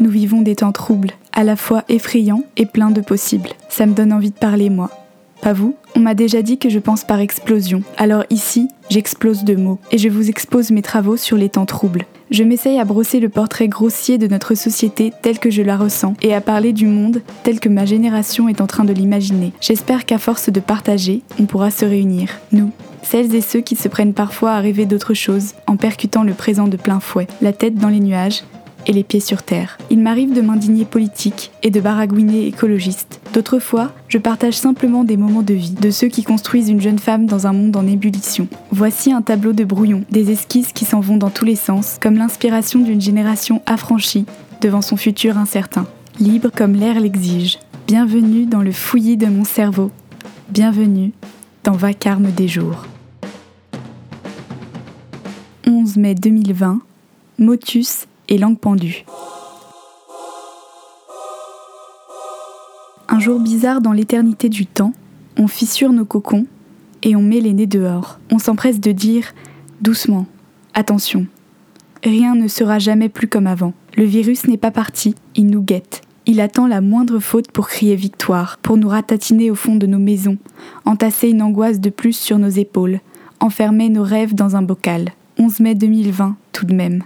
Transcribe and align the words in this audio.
nous 0.00 0.10
vivons 0.10 0.42
des 0.42 0.56
temps 0.56 0.72
troubles, 0.72 1.12
à 1.32 1.44
la 1.44 1.56
fois 1.56 1.84
effrayants 1.88 2.44
et 2.56 2.66
pleins 2.66 2.90
de 2.90 3.00
possibles. 3.00 3.50
Ça 3.68 3.86
me 3.86 3.94
donne 3.94 4.12
envie 4.12 4.30
de 4.30 4.38
parler, 4.38 4.70
moi. 4.70 4.90
Pas 5.40 5.52
vous? 5.52 5.76
On 5.94 6.00
m'a 6.00 6.14
déjà 6.14 6.42
dit 6.42 6.58
que 6.58 6.68
je 6.68 6.78
pense 6.78 7.04
par 7.04 7.20
explosion. 7.20 7.82
Alors 7.96 8.24
ici, 8.30 8.68
j'explose 8.90 9.44
de 9.44 9.54
mots 9.54 9.78
et 9.92 9.98
je 9.98 10.08
vous 10.08 10.28
expose 10.28 10.70
mes 10.70 10.82
travaux 10.82 11.16
sur 11.16 11.36
les 11.36 11.48
temps 11.48 11.66
troubles. 11.66 12.06
Je 12.30 12.42
m'essaye 12.42 12.78
à 12.78 12.84
brosser 12.84 13.20
le 13.20 13.28
portrait 13.28 13.68
grossier 13.68 14.18
de 14.18 14.26
notre 14.26 14.54
société 14.54 15.12
tel 15.22 15.38
que 15.38 15.50
je 15.50 15.62
la 15.62 15.76
ressens 15.76 16.14
et 16.22 16.34
à 16.34 16.40
parler 16.40 16.72
du 16.72 16.86
monde 16.86 17.22
tel 17.42 17.58
que 17.58 17.68
ma 17.68 17.86
génération 17.86 18.48
est 18.48 18.60
en 18.60 18.66
train 18.66 18.84
de 18.84 18.92
l'imaginer. 18.92 19.52
J'espère 19.60 20.04
qu'à 20.04 20.18
force 20.18 20.50
de 20.50 20.60
partager, 20.60 21.22
on 21.40 21.46
pourra 21.46 21.70
se 21.70 21.86
réunir, 21.86 22.28
nous, 22.52 22.70
celles 23.02 23.34
et 23.34 23.40
ceux 23.40 23.60
qui 23.60 23.76
se 23.76 23.88
prennent 23.88 24.12
parfois 24.12 24.52
à 24.52 24.60
rêver 24.60 24.84
d'autre 24.84 25.14
chose 25.14 25.54
en 25.66 25.76
percutant 25.76 26.22
le 26.22 26.34
présent 26.34 26.68
de 26.68 26.76
plein 26.76 27.00
fouet, 27.00 27.28
la 27.40 27.54
tête 27.54 27.76
dans 27.76 27.88
les 27.88 28.00
nuages 28.00 28.42
et 28.88 28.92
les 28.92 29.04
pieds 29.04 29.20
sur 29.20 29.42
terre. 29.42 29.78
Il 29.90 30.00
m'arrive 30.00 30.34
de 30.34 30.40
m'indigner 30.40 30.84
politique 30.84 31.52
et 31.62 31.70
de 31.70 31.80
baragouiner 31.80 32.46
écologiste. 32.46 33.20
D'autres 33.34 33.58
fois, 33.58 33.92
je 34.08 34.18
partage 34.18 34.54
simplement 34.54 35.04
des 35.04 35.18
moments 35.18 35.42
de 35.42 35.54
vie, 35.54 35.70
de 35.70 35.90
ceux 35.90 36.08
qui 36.08 36.24
construisent 36.24 36.70
une 36.70 36.80
jeune 36.80 36.98
femme 36.98 37.26
dans 37.26 37.46
un 37.46 37.52
monde 37.52 37.76
en 37.76 37.86
ébullition. 37.86 38.48
Voici 38.72 39.12
un 39.12 39.22
tableau 39.22 39.52
de 39.52 39.64
brouillon, 39.64 40.04
des 40.10 40.32
esquisses 40.32 40.72
qui 40.72 40.86
s'en 40.86 41.00
vont 41.00 41.18
dans 41.18 41.30
tous 41.30 41.44
les 41.44 41.54
sens, 41.54 41.98
comme 42.00 42.16
l'inspiration 42.16 42.80
d'une 42.80 43.00
génération 43.00 43.62
affranchie 43.66 44.24
devant 44.62 44.82
son 44.82 44.96
futur 44.96 45.36
incertain, 45.36 45.86
libre 46.18 46.50
comme 46.54 46.72
l'air 46.72 46.98
l'exige. 46.98 47.58
Bienvenue 47.86 48.46
dans 48.46 48.62
le 48.62 48.72
fouillis 48.72 49.18
de 49.18 49.26
mon 49.26 49.44
cerveau. 49.44 49.90
Bienvenue 50.48 51.12
dans 51.62 51.72
Vacarme 51.72 52.30
des 52.32 52.48
jours. 52.48 52.86
11 55.66 55.96
mai 55.98 56.14
2020, 56.14 56.80
Motus 57.38 58.06
et 58.28 58.38
langue 58.38 58.58
pendue. 58.58 59.04
Un 63.08 63.20
jour 63.20 63.40
bizarre 63.40 63.80
dans 63.80 63.92
l'éternité 63.92 64.48
du 64.48 64.66
temps, 64.66 64.92
on 65.38 65.48
fissure 65.48 65.92
nos 65.92 66.04
cocons 66.04 66.46
et 67.02 67.16
on 67.16 67.22
met 67.22 67.40
les 67.40 67.52
nez 67.52 67.66
dehors. 67.66 68.18
On 68.30 68.38
s'empresse 68.38 68.80
de 68.80 68.92
dire 68.92 69.34
doucement, 69.80 70.26
attention, 70.74 71.26
rien 72.04 72.34
ne 72.34 72.48
sera 72.48 72.78
jamais 72.78 73.08
plus 73.08 73.28
comme 73.28 73.46
avant. 73.46 73.72
Le 73.96 74.04
virus 74.04 74.46
n'est 74.46 74.58
pas 74.58 74.70
parti, 74.70 75.14
il 75.34 75.46
nous 75.46 75.62
guette. 75.62 76.02
Il 76.26 76.40
attend 76.40 76.66
la 76.66 76.82
moindre 76.82 77.20
faute 77.20 77.50
pour 77.50 77.68
crier 77.68 77.96
victoire, 77.96 78.58
pour 78.58 78.76
nous 78.76 78.88
ratatiner 78.88 79.50
au 79.50 79.54
fond 79.54 79.76
de 79.76 79.86
nos 79.86 79.98
maisons, 79.98 80.36
entasser 80.84 81.30
une 81.30 81.40
angoisse 81.40 81.80
de 81.80 81.88
plus 81.90 82.12
sur 82.12 82.38
nos 82.38 82.50
épaules, 82.50 83.00
enfermer 83.40 83.88
nos 83.88 84.02
rêves 84.02 84.34
dans 84.34 84.54
un 84.54 84.62
bocal. 84.62 85.08
11 85.38 85.60
mai 85.60 85.74
2020, 85.74 86.36
tout 86.52 86.66
de 86.66 86.74
même. 86.74 87.02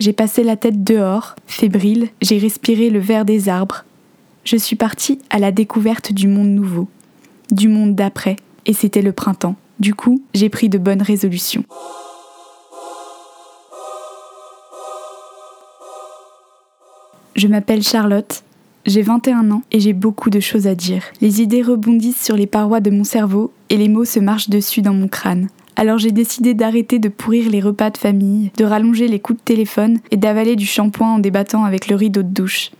J'ai 0.00 0.12
passé 0.12 0.44
la 0.44 0.56
tête 0.56 0.84
dehors, 0.84 1.34
fébrile, 1.46 2.08
j'ai 2.22 2.38
respiré 2.38 2.88
le 2.88 3.00
vert 3.00 3.24
des 3.24 3.48
arbres. 3.48 3.84
Je 4.44 4.56
suis 4.56 4.76
partie 4.76 5.18
à 5.28 5.40
la 5.40 5.50
découverte 5.50 6.12
du 6.12 6.28
monde 6.28 6.50
nouveau, 6.50 6.88
du 7.50 7.68
monde 7.68 7.96
d'après, 7.96 8.36
et 8.66 8.72
c'était 8.72 9.02
le 9.02 9.12
printemps. 9.12 9.56
Du 9.80 9.94
coup, 9.94 10.22
j'ai 10.34 10.48
pris 10.48 10.68
de 10.68 10.78
bonnes 10.78 11.02
résolutions. 11.02 11.64
Je 17.34 17.48
m'appelle 17.48 17.82
Charlotte, 17.82 18.42
j'ai 18.86 19.02
21 19.02 19.50
ans 19.50 19.62
et 19.70 19.80
j'ai 19.80 19.92
beaucoup 19.92 20.30
de 20.30 20.40
choses 20.40 20.66
à 20.66 20.74
dire. 20.74 21.02
Les 21.20 21.42
idées 21.42 21.62
rebondissent 21.62 22.24
sur 22.24 22.36
les 22.36 22.46
parois 22.46 22.80
de 22.80 22.90
mon 22.90 23.04
cerveau 23.04 23.52
et 23.68 23.76
les 23.76 23.88
mots 23.88 24.04
se 24.04 24.20
marchent 24.20 24.48
dessus 24.48 24.82
dans 24.82 24.94
mon 24.94 25.08
crâne. 25.08 25.48
Alors 25.78 25.98
j'ai 25.98 26.10
décidé 26.10 26.54
d'arrêter 26.54 26.98
de 26.98 27.08
pourrir 27.08 27.48
les 27.48 27.60
repas 27.60 27.90
de 27.90 27.98
famille, 27.98 28.50
de 28.56 28.64
rallonger 28.64 29.06
les 29.06 29.20
coups 29.20 29.38
de 29.38 29.44
téléphone 29.44 30.00
et 30.10 30.16
d'avaler 30.16 30.56
du 30.56 30.66
shampoing 30.66 31.14
en 31.14 31.18
débattant 31.20 31.62
avec 31.62 31.86
le 31.86 31.94
rideau 31.94 32.24
de 32.24 32.28
douche. 32.28 32.72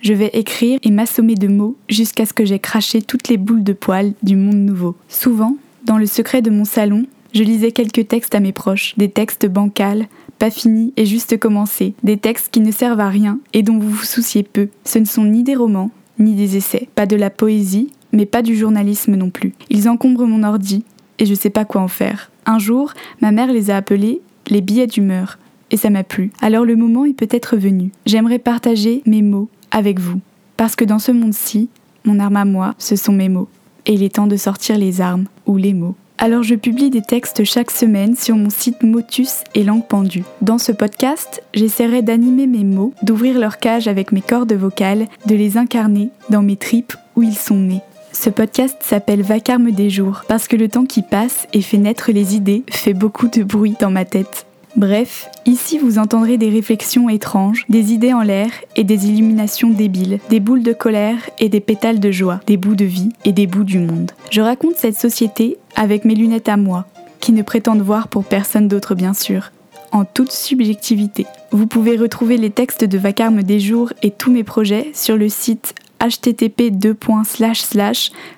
Je 0.00 0.14
vais 0.14 0.30
écrire 0.32 0.78
et 0.82 0.90
m'assommer 0.90 1.34
de 1.34 1.46
mots 1.48 1.76
jusqu'à 1.90 2.24
ce 2.24 2.32
que 2.32 2.46
j'ai 2.46 2.58
craché 2.58 3.02
toutes 3.02 3.28
les 3.28 3.36
boules 3.36 3.62
de 3.62 3.74
poils 3.74 4.14
du 4.22 4.36
monde 4.36 4.56
nouveau. 4.56 4.96
Souvent, 5.10 5.58
dans 5.84 5.98
le 5.98 6.06
secret 6.06 6.40
de 6.40 6.48
mon 6.48 6.64
salon, 6.64 7.04
je 7.34 7.42
lisais 7.42 7.70
quelques 7.70 8.08
textes 8.08 8.34
à 8.34 8.40
mes 8.40 8.52
proches, 8.52 8.94
des 8.96 9.10
textes 9.10 9.46
bancals, 9.46 10.06
pas 10.38 10.50
finis 10.50 10.94
et 10.96 11.04
juste 11.04 11.38
commencés, 11.38 11.92
des 12.02 12.16
textes 12.16 12.48
qui 12.50 12.60
ne 12.60 12.72
servent 12.72 13.00
à 13.00 13.10
rien 13.10 13.40
et 13.52 13.62
dont 13.62 13.78
vous 13.78 13.90
vous 13.90 14.04
souciez 14.04 14.42
peu. 14.42 14.68
Ce 14.86 14.98
ne 14.98 15.04
sont 15.04 15.24
ni 15.24 15.42
des 15.42 15.54
romans, 15.54 15.90
ni 16.18 16.34
des 16.34 16.56
essais, 16.56 16.88
pas 16.94 17.04
de 17.04 17.16
la 17.16 17.28
poésie, 17.28 17.90
mais 18.12 18.26
pas 18.26 18.40
du 18.40 18.56
journalisme 18.56 19.16
non 19.16 19.28
plus. 19.28 19.52
Ils 19.68 19.88
encombrent 19.88 20.26
mon 20.26 20.44
ordi, 20.44 20.84
et 21.22 21.26
je 21.26 21.34
sais 21.34 21.50
pas 21.50 21.64
quoi 21.64 21.80
en 21.80 21.88
faire. 21.88 22.32
Un 22.46 22.58
jour, 22.58 22.92
ma 23.20 23.30
mère 23.30 23.52
les 23.52 23.70
a 23.70 23.76
appelés 23.76 24.20
les 24.48 24.60
billets 24.60 24.88
d'humeur, 24.88 25.38
et 25.70 25.76
ça 25.76 25.88
m'a 25.88 26.02
plu. 26.02 26.32
Alors 26.42 26.64
le 26.64 26.74
moment 26.74 27.04
est 27.04 27.14
peut-être 27.14 27.56
venu. 27.56 27.92
J'aimerais 28.06 28.40
partager 28.40 29.02
mes 29.06 29.22
mots 29.22 29.48
avec 29.70 30.00
vous, 30.00 30.20
parce 30.56 30.74
que 30.74 30.84
dans 30.84 30.98
ce 30.98 31.12
monde-ci, 31.12 31.68
mon 32.04 32.18
arme 32.18 32.36
à 32.36 32.44
moi, 32.44 32.74
ce 32.76 32.96
sont 32.96 33.12
mes 33.12 33.28
mots. 33.28 33.48
Et 33.86 33.94
il 33.94 34.02
est 34.02 34.16
temps 34.16 34.26
de 34.26 34.36
sortir 34.36 34.76
les 34.76 35.00
armes, 35.00 35.26
ou 35.46 35.56
les 35.56 35.74
mots. 35.74 35.94
Alors 36.18 36.42
je 36.42 36.56
publie 36.56 36.90
des 36.90 37.02
textes 37.02 37.44
chaque 37.44 37.70
semaine 37.70 38.16
sur 38.16 38.34
mon 38.34 38.50
site 38.50 38.82
Motus 38.82 39.44
et 39.54 39.62
Langue 39.62 39.86
Pendue. 39.86 40.24
Dans 40.40 40.58
ce 40.58 40.72
podcast, 40.72 41.40
j'essaierai 41.54 42.02
d'animer 42.02 42.48
mes 42.48 42.64
mots, 42.64 42.94
d'ouvrir 43.02 43.38
leur 43.38 43.58
cage 43.58 43.86
avec 43.86 44.10
mes 44.10 44.22
cordes 44.22 44.52
vocales, 44.52 45.06
de 45.26 45.36
les 45.36 45.56
incarner 45.56 46.10
dans 46.30 46.42
mes 46.42 46.56
tripes 46.56 46.94
où 47.14 47.22
ils 47.22 47.36
sont 47.36 47.56
nés. 47.56 47.80
Ce 48.12 48.30
podcast 48.30 48.76
s'appelle 48.80 49.22
Vacarme 49.22 49.70
des 49.70 49.90
jours 49.90 50.22
parce 50.28 50.46
que 50.46 50.56
le 50.56 50.68
temps 50.68 50.84
qui 50.84 51.02
passe 51.02 51.46
et 51.52 51.62
fait 51.62 51.78
naître 51.78 52.12
les 52.12 52.36
idées 52.36 52.62
fait 52.70 52.92
beaucoup 52.92 53.28
de 53.28 53.42
bruit 53.42 53.74
dans 53.80 53.90
ma 53.90 54.04
tête. 54.04 54.46
Bref, 54.76 55.28
ici 55.44 55.78
vous 55.78 55.98
entendrez 55.98 56.38
des 56.38 56.50
réflexions 56.50 57.08
étranges, 57.08 57.64
des 57.68 57.92
idées 57.92 58.12
en 58.12 58.22
l'air 58.22 58.50
et 58.76 58.84
des 58.84 59.08
illuminations 59.08 59.70
débiles, 59.70 60.18
des 60.30 60.40
boules 60.40 60.62
de 60.62 60.72
colère 60.72 61.18
et 61.38 61.48
des 61.48 61.60
pétales 61.60 62.00
de 62.00 62.10
joie, 62.10 62.40
des 62.46 62.56
bouts 62.56 62.76
de 62.76 62.84
vie 62.84 63.10
et 63.24 63.32
des 63.32 63.46
bouts 63.46 63.64
du 63.64 63.78
monde. 63.78 64.12
Je 64.30 64.40
raconte 64.40 64.76
cette 64.76 64.98
société 64.98 65.58
avec 65.74 66.04
mes 66.04 66.14
lunettes 66.14 66.48
à 66.48 66.56
moi, 66.56 66.86
qui 67.20 67.32
ne 67.32 67.42
prétendent 67.42 67.82
voir 67.82 68.08
pour 68.08 68.24
personne 68.24 68.68
d'autre 68.68 68.94
bien 68.94 69.14
sûr, 69.14 69.52
en 69.90 70.04
toute 70.04 70.32
subjectivité. 70.32 71.26
Vous 71.50 71.66
pouvez 71.66 71.96
retrouver 71.96 72.36
les 72.36 72.50
textes 72.50 72.84
de 72.84 72.98
Vacarme 72.98 73.42
des 73.42 73.60
jours 73.60 73.92
et 74.02 74.10
tous 74.10 74.30
mes 74.30 74.44
projets 74.44 74.90
sur 74.94 75.16
le 75.16 75.28
site 75.28 75.74
http 76.02 76.70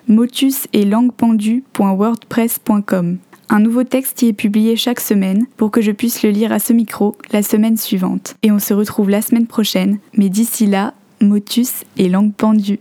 motus 0.08 0.66
et 0.72 0.84
languependu.wordpress.com. 0.84 3.19
Un 3.50 3.60
nouveau 3.60 3.84
texte 3.84 4.22
y 4.22 4.28
est 4.28 4.32
publié 4.32 4.76
chaque 4.76 5.00
semaine 5.00 5.47
pour 5.56 5.70
que 5.70 5.80
je 5.80 5.92
puisse 5.92 6.22
le 6.22 6.30
lire 6.30 6.52
à 6.52 6.58
ce 6.58 6.72
micro 6.72 7.16
la 7.32 7.42
semaine 7.42 7.76
suivante. 7.76 8.34
Et 8.42 8.50
on 8.50 8.58
se 8.58 8.75
retrouve 8.75 9.10
la 9.10 9.22
semaine 9.22 9.47
prochaine, 9.47 9.98
mais 10.16 10.28
d'ici 10.28 10.66
là, 10.66 10.94
motus 11.20 11.84
et 11.97 12.08
langue 12.08 12.34
pendue. 12.34 12.80